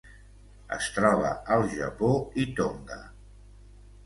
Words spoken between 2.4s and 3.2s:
i Tonga.